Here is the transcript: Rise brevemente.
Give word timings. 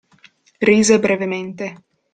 Rise 0.69 0.97
brevemente. 0.97 1.65